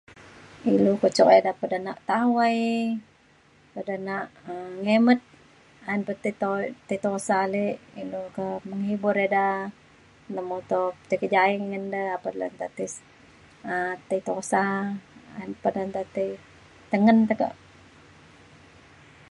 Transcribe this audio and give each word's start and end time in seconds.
ilu 0.75 0.93
ke 1.01 1.09
cuk 1.15 1.31
ida 1.37 1.51
pedenak 1.59 1.97
tawai 2.09 2.59
ida 3.79 3.95
nak 4.07 4.25
um 4.51 4.71
ngimet 4.83 5.19
ayen 5.87 6.01
pa 6.07 6.13
ti 6.23 6.31
to- 6.41 6.73
tusa 7.03 7.33
ale 7.45 7.65
ilu 8.01 8.21
ke 8.35 8.47
menghibur 8.69 9.15
ida 9.27 9.45
nemotu 10.35 10.81
ti 11.07 11.15
kejaie 11.21 11.55
ngan 11.67 11.83
ida 11.89 12.01
apan 12.17 12.33
le 12.39 12.47
nta 12.55 12.67
ti 12.77 12.85
um 13.71 13.91
ti 14.09 14.17
tusa 14.27 14.61
an 15.41 15.49
pa 15.61 15.67
ida 15.71 15.81
nta 15.89 16.01
ti 16.15 16.25
tengen 16.91 17.17
teka. 17.29 17.49